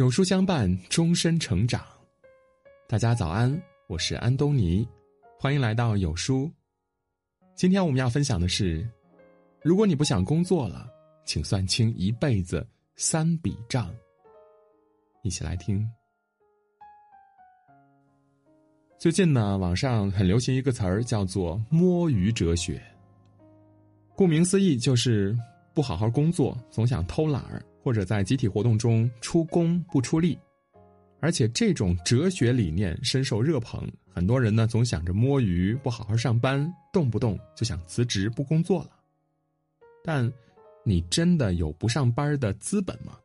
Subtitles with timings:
[0.00, 1.84] 有书相伴，终身成长。
[2.88, 3.54] 大家早安，
[3.86, 4.88] 我是安东尼，
[5.38, 6.50] 欢迎来到有书。
[7.54, 8.88] 今天我们要分享的是：
[9.60, 10.88] 如果你不想工作了，
[11.26, 12.66] 请算清一辈子
[12.96, 13.94] 三笔账。
[15.22, 15.86] 一起来听。
[18.98, 22.82] 最近呢，网上很流行一个词儿，叫做“摸鱼哲学”。
[24.16, 25.36] 顾名思义，就是
[25.74, 27.62] 不好好工作，总想偷懒儿。
[27.82, 30.38] 或者在集体活动中出工不出力，
[31.20, 38.90] 而且这种哲学理念深受热捧，很多人呢总想着摸鱼，不好好上班，动不动就想辞职不工作了。
[40.02, 40.32] 但，
[40.84, 43.18] 你真的有不上班的资本吗？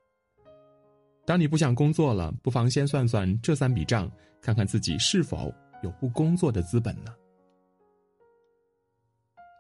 [1.26, 7.16] 当你不想工作了，不妨先算算这三笔账，看看自己是否有不工作的资本呢？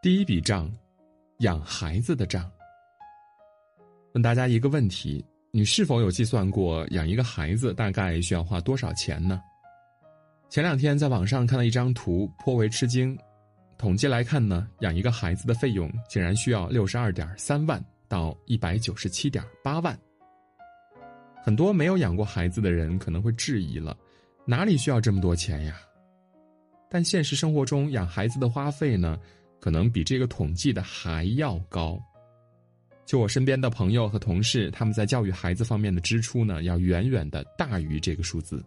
[0.01, 0.71] 第一笔账，
[1.39, 2.51] 养孩子的账。
[4.15, 9.41] 问大家一个问题：你是否有计算过养一个孩子大概需要花多少钱呢？
[10.49, 13.17] 前两天在网上看到一张图，颇为吃惊。
[13.77, 19.99] 统计来看呢，养一个孩子的费用竟然需要六十二点三万到一百九十七点八万。
[21.43, 23.97] 很多没有养过孩子的人可能会质疑了：
[24.45, 25.75] 哪里需要这么多钱呀？
[26.89, 29.19] 但现实生活中养孩子的花费呢，
[29.59, 31.99] 可能比这个统计的还要高。
[33.05, 38.65] 就我身边的朋友和同事，他们在教育孩子方面的支出呢，要远远的大于这个数字。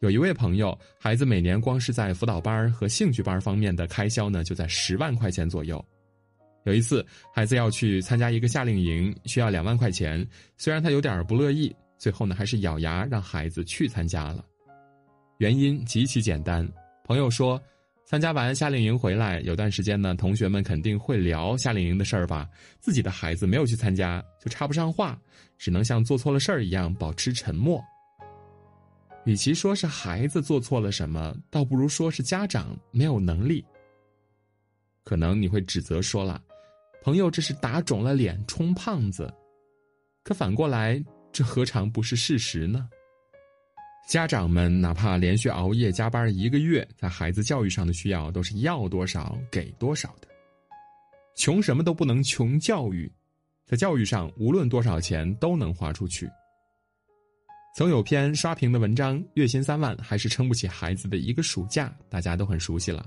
[0.00, 5.82] 有一位朋友，孩子每年光是在辅导班和兴趣班方面的开销呢，就在十万块钱左右。
[6.64, 10.24] 有一次，孩子要去参加一个夏令营，需要两万块钱，
[10.58, 14.44] 虽然他有点不乐意，最后呢，还是咬牙让孩子去参加了。
[15.38, 16.68] 原因极其简单，
[17.04, 17.60] 朋友说。
[18.04, 22.46] 参加完夏令营回来，有段时间呢，同学们肯定会聊夏令营的事儿吧？
[22.78, 25.18] 自己的孩子没有去参加，就插不上话，
[25.56, 27.82] 只能像做错了事儿一样保持沉默。
[29.24, 33.64] 与其说是孩子做错了什么，倒不如说是家长没有能力。
[35.04, 36.42] 可能你会指责说了，
[37.02, 39.32] 朋友这是打肿了脸充胖子，
[40.22, 42.88] 可反过来，这何尝不是事实呢？
[44.06, 50.28] 家长们哪怕连续熬夜加班一个月，在孩子教育上的需要都是要多少给多少的。
[51.34, 53.10] 穷什么都不能穷教育，
[53.64, 56.28] 在教育上无论多少钱都能花出去。
[57.74, 63.06] 曾有篇刷屏的文章，月薪三万还是撑不起孩子的一个暑假，大家都很熟悉了。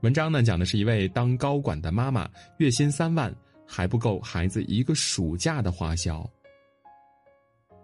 [0.00, 2.26] 文章呢讲的是一位当高管的妈妈，
[2.56, 3.34] 月薪三万
[3.66, 6.26] 还不够孩子一个暑假的花销。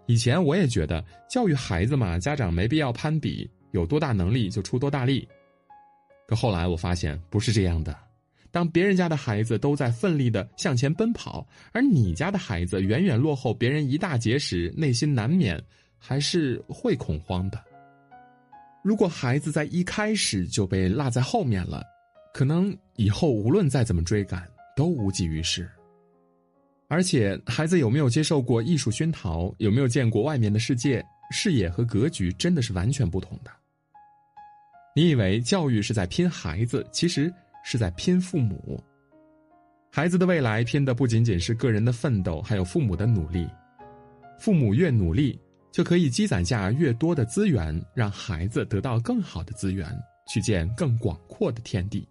[0.07, 5.27] 以前我也觉得教育孩子嘛，家长没必要攀比，有多大能力就出多大力。
[6.27, 7.95] 可后来我发现不是这样的，
[8.51, 15.61] 当别人家的孩子都在奋力的向前奔跑，而你家的孩子远远落后别人一大截时，内心难免
[15.97, 17.61] 还是会恐慌的。
[18.83, 21.83] 如果孩子在一开始就被落在后面了，
[22.33, 25.69] 可能以后无论再怎么追赶，都无济于事。
[26.89, 33.51] 而且，孩子有没有接受过艺术熏陶，有没有见过外面的世界，视野和格局真的是完全不同的。
[34.95, 37.31] 你以为教育是在拼孩子，其实
[37.61, 38.81] 是在拼父母。
[39.91, 43.45] 孩子的未来拼的不仅仅是个人的奋斗，还有父母的努力。
[44.39, 45.37] 父母越努力，
[45.73, 49.87] 就可以积攒下越多的资源，让孩子得到更好的资源，
[50.25, 52.07] 去见更广阔的天地。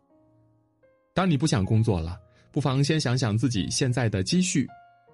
[1.14, 2.20] 当你不想工作了。
[2.56, 4.66] 不妨先想想自己现在的积蓄，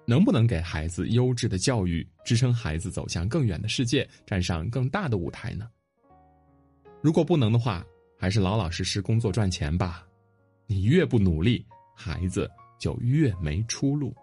[0.05, 5.69] 能不能给孩子优质的教育，支撑孩子走向更远的世界，站上更大的舞台呢？
[7.01, 7.85] 如果不能的话，
[8.17, 10.07] 还是老老实实工作赚钱吧。
[10.67, 12.49] 你越不努力，孩子
[12.79, 14.15] 就越没出路。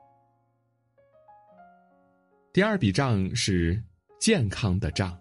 [2.55, 3.79] 第二笔账是
[4.19, 5.15] 健康的账。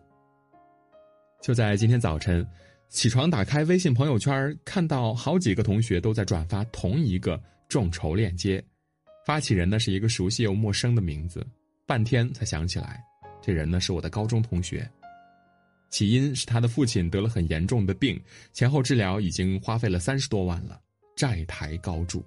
[1.41, 2.47] 就在今天早晨，
[2.87, 7.37] 起床打开微信朋友圈，看到好几个同学都在转发同一个。
[7.69, 8.61] 众筹链接，
[9.23, 11.45] 发起人呢是一个熟悉又陌生的名字，
[11.85, 12.99] 半天才想起来，
[13.41, 14.89] 这人呢是我的高中同学。
[15.91, 18.19] 起因是他的父亲得了很严重的病，
[18.53, 20.81] 前后治疗已经花费了三十多万了，
[21.15, 22.25] 债台高筑。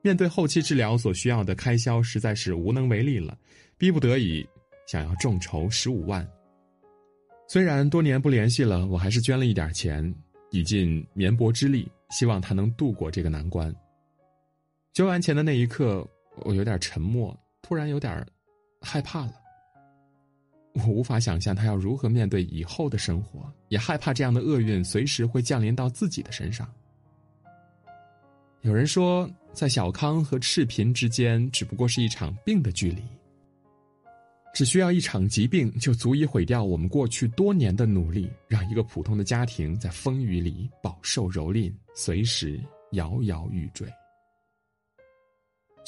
[0.00, 3.36] 面对后期治疗所需要的开销，实在是无能为力了，
[3.76, 4.46] 逼不得已
[4.86, 6.26] 想要众筹十五万。
[7.46, 10.14] 虽然多年不联系了，我还是捐了一点钱，
[10.50, 13.74] 以尽绵薄之力，希望他能度过这个难关。
[14.92, 16.06] 交完钱的那一刻，
[16.44, 18.26] 我有点沉默，突然有点
[18.80, 19.32] 害怕了。
[20.74, 26.68] 我无法想象他要如何面对以后的生活，也害怕这样的厄运随时会降临到自己的身上。
[28.62, 33.02] 有人说，在小康和赤贫之间，只不过是一场病的距离。
[34.54, 42.60] 只需要一场疾病，就足以毁掉我们过去多年的努力，让一个普通的家庭在风雨里饱受蹂躏，随时
[42.92, 43.88] 摇摇欲坠。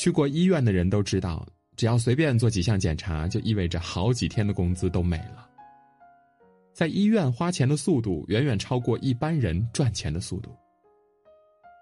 [0.00, 5.46] 去过医院的人都知道，只要随便做几项检查，就意味着好几天的工资都没了。
[6.72, 10.56] 在医院花钱的速度远远超过一般人赚钱的速度。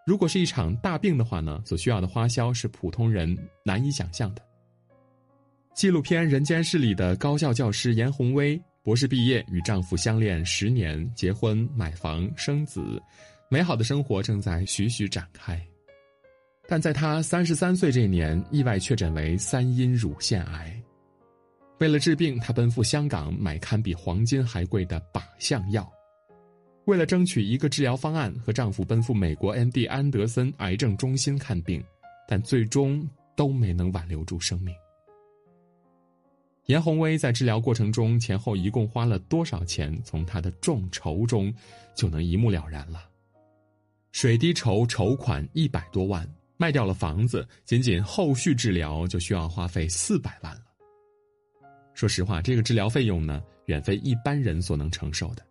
[0.05, 4.43] 如果是一场大病的话呢，所需要的花销是普通人难以想象的。
[5.73, 13.01] 纪录片《人间世》里的高校教师严红薇，博士毕业，与丈夫相恋十年，结婚、买房、生子，
[13.49, 15.65] 美好的生活正在徐徐展开。
[16.71, 20.79] 但在她三十三岁这年，意外确诊为三阴乳腺癌。
[21.79, 25.91] 为了治病，她奔赴香港买堪比黄金还贵的靶向药。
[26.85, 29.87] 为了争取一个治疗方案，和丈夫奔赴美国 M.D.
[29.87, 31.83] 安德森癌症中心看病，
[32.27, 34.75] 但最终都没能挽留住生命。
[36.67, 39.99] 严宏威在治疗过程中前后一共花了多少钱？
[40.05, 41.51] 从他的众筹中
[41.95, 43.09] 就能一目了然了。
[44.13, 46.29] 水滴筹筹款一百多万，
[46.59, 50.63] 卖掉了房子，仅仅后续治疗就需要花费四百万了。
[51.95, 55.43] 说实话，这个治疗费用呢，远非一般人所能承受的。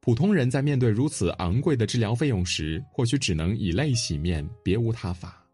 [0.00, 5.46] 普通人在面对如此昂贵的治疗费用时，或许只能以泪洗面，别无他法。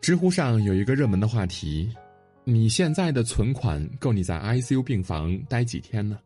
[0.00, 1.88] 知乎上有一个热门的话题。
[2.44, 6.18] 你现在的存款够你在 ICU 病房待几天呢？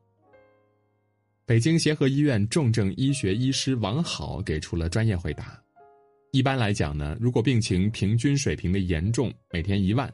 [1.45, 5.62] 北京协和医院重症医学医师王好给出了专业回答：
[6.33, 10.09] 一般来讲呢，如果病情平均水平的严重，每天一万；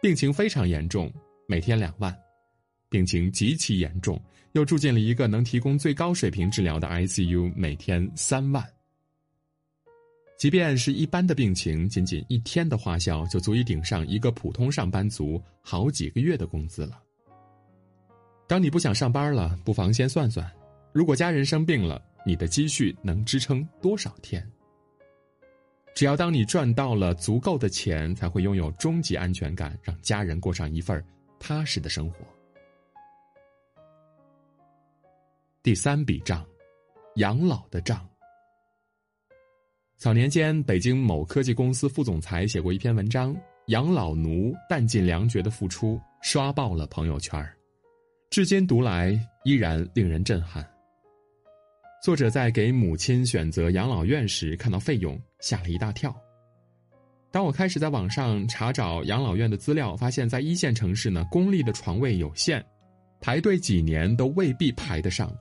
[0.00, 1.12] 病情非常严重，
[1.46, 2.10] 每天两万；
[2.88, 4.18] 病情极其严重，
[4.52, 8.64] 又住进了一个能提供最高水平治疗的 ICU，每天三万。
[10.38, 16.98] 即便是一般的病情，仅仅一天的花销就足以顶上一个普通上班族好几个月的工资了。
[18.48, 20.50] 当你不想上班了，不妨先算算，
[20.94, 24.42] 如果家人生病了，你的积蓄能支撑多少天？
[25.94, 31.02] 只要当你赚到了足够的钱，才会拥有终极安全感，让家人过上一份
[31.38, 32.16] 踏实的生活。
[35.62, 36.44] 第三笔账，
[37.16, 38.04] 养老的账。
[39.96, 43.32] 早年间，北京某科技公司副总裁写过一篇文章，
[43.66, 47.40] 《养老奴弹尽粮绝的付出》，刷爆了朋友圈
[48.30, 50.68] 至今读来依然令人震撼。
[52.04, 56.14] 作者在给母亲选择养老院时，看到费用吓了一大跳。
[57.30, 62.62] 当我开始在网上查找养老院的资料，发现，在一线城市呢，公立的床位有限，
[63.22, 65.34] 排队几年都未必排得上。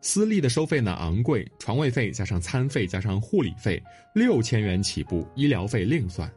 [0.00, 3.82] 私立的收费呢昂贵，床位费加上餐费加上护理费，
[4.14, 6.32] 六千元起步，医疗费另算。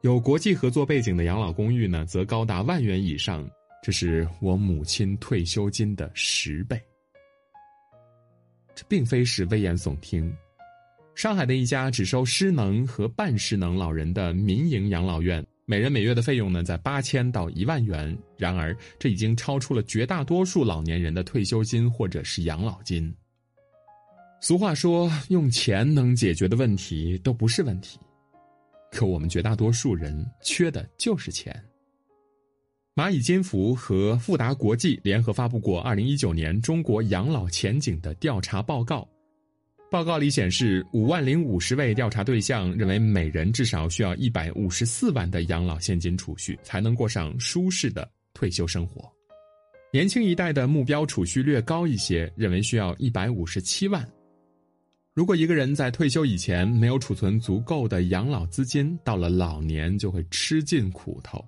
[0.00, 3.48] 有国际合作背景的养老公寓呢，则高达万元以上，
[3.84, 6.76] 这是我母亲退休金的十倍。
[8.86, 10.32] 并非是危言耸听。
[11.14, 15.44] 上海的一家只收失能和半失能老人的民营养老院。
[15.64, 18.16] 每人每月的费用呢，在八千到一万元。
[18.38, 23.14] 然而，这已经超出了绝大多数老年人的退休金或者是养老金。
[24.40, 27.98] 俗话说，用钱能解决的问题都不是问题，
[28.92, 31.62] 可我们绝大多数人缺的就是钱。
[32.98, 39.08] 蚂蚁金服和富达国际联合发布过二零一九年中国养老前景的调查报告。
[39.88, 49.08] 报告里显示，五万零五十位调查对象认为，每人至少需要一百五十四万的养老现金储蓄，才能过上舒适的退休生活。
[49.92, 54.04] 年轻一代的目标储蓄略高一些，认为需要一百五十七万。
[55.14, 61.40] 如果一个人在退休以前没有储存足够的养老资金，到了老年就会吃尽苦头。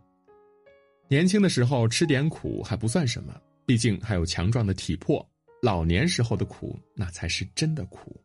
[1.10, 3.34] 年轻的时候吃点苦还不算什么，
[3.66, 5.20] 毕竟还有强壮的体魄；
[5.60, 8.16] 老年时候的苦，那才是真的苦。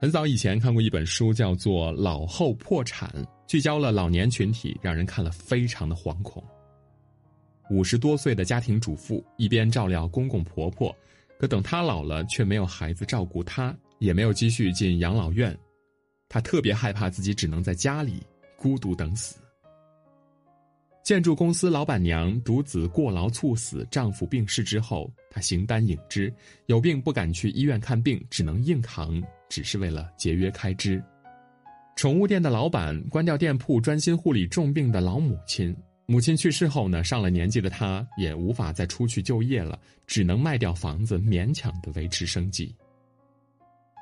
[0.00, 3.10] 很早以前看过一本书，叫做《老后破产》，
[3.46, 6.42] 聚焦了老年群体，让人看了非常的惶恐。
[7.68, 10.96] 五十多岁的家庭主妇一边照料公公婆婆，
[11.38, 15.54] 可等她老了却没有孩子照顾她，也没有积蓄进养老院，
[16.30, 18.22] 她特别害怕自己只能在家里
[18.56, 19.36] 孤独等死。
[21.06, 26.34] 建筑公司老板娘独子过劳猝死，丈夫病逝之后，她形单影只，
[26.66, 31.00] 有病不敢去医院看病，只能硬扛，只是为了节约开支。
[31.94, 35.72] 宠物店的老板关掉店铺，专心护理重病的老母亲。
[36.06, 42.74] 母亲去世后呢，上了年纪的她也无法再出去就业了，只能卖掉房子，勉强的维持生计。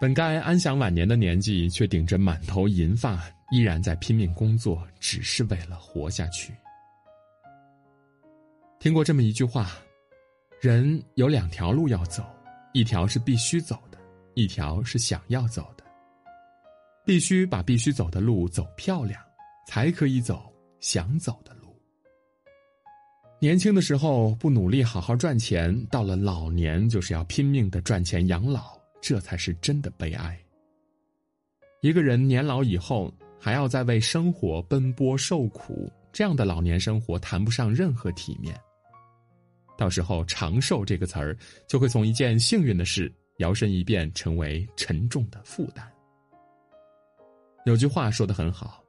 [0.01, 6.51] 本该安享晚年的年纪，却顶着满头银发，依然在拼命工作，只是为了活下去。
[8.85, 9.71] 听过这么一句话：
[10.61, 12.23] 人有两条路要走，
[12.75, 13.97] 一条是必须走的，
[14.35, 15.83] 一条是想要走的。
[17.03, 19.19] 必须把必须走的路走漂亮，
[19.67, 21.75] 才可以走想走的路。
[23.41, 30.39] 年轻的时候不努力好好赚钱，到了老年就是要拼命的赚钱养老，这才是真的悲哀。
[31.81, 33.11] 一个人年老以后
[33.41, 38.55] 还要再为生活奔波受苦，这样的老年生活谈不上任何体面。
[39.77, 45.91] 到时候“长寿”这个词儿就会从一件幸运的事摇身一变成为沉重的负担。
[47.65, 48.85] 有句话说的很好：“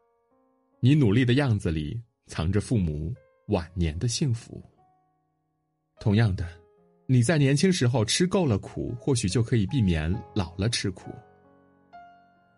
[0.80, 3.13] 你努力的样子里藏着父母
[3.48, 4.62] 晚年的幸福。”
[6.00, 6.46] 同样的，
[7.08, 11.10] 你在年轻时候吃够了苦，或许就可以避免老了吃苦。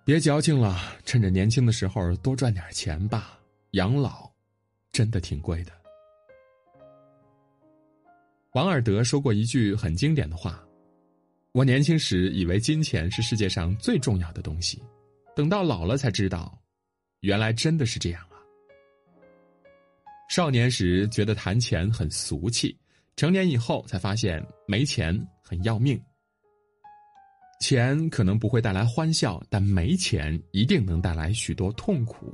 [0.03, 3.39] 别矫情了，趁着年轻的时候多赚点钱吧。
[3.72, 4.27] 养老
[4.91, 5.72] 真的挺贵的。
[8.58, 10.60] 王尔德说过一句很经典的话
[11.54, 14.82] ：“我年轻时以为金钱是世界上最重要的东西，
[15.36, 16.60] 等到老了才知道，
[17.20, 18.42] 原来真的是这样啊。”
[20.28, 22.76] 少年时觉得谈钱很俗气，
[23.16, 25.96] 成年以后才发现没钱很要命。
[27.62, 32.34] 钱可能不会带来欢笑，但没钱一定能带来许多痛苦。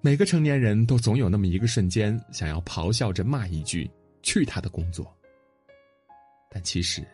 [0.00, 3.88] 每个成年人都总有那么一个瞬间，想要咆哮着骂一句。
[4.24, 5.16] 去他的工作！
[6.50, 7.06] 但其实，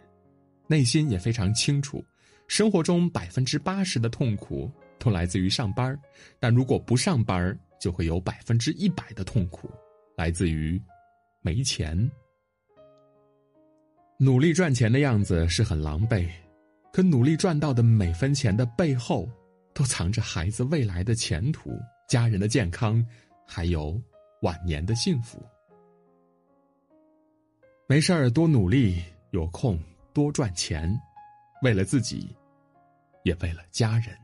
[0.67, 2.03] 内心也非常清楚，
[2.47, 5.99] 生活中百分之八十的痛苦都来自于上班
[6.39, 9.71] 但如果不上班就会有百分之一百的痛苦
[10.17, 10.81] 来自于
[11.43, 12.11] 没钱。
[14.19, 16.29] 努力赚钱的样子是很狼狈，
[16.93, 19.27] 可努力赚到的每分钱的背后，
[19.73, 23.03] 都藏着孩子未来的前途、家人的健康，
[23.47, 23.99] 还有
[24.43, 25.43] 晚年的幸福。
[27.91, 29.77] 没事儿，多努力，有空
[30.13, 30.97] 多赚钱，
[31.61, 32.37] 为了自己，
[33.25, 34.17] 也为了家人。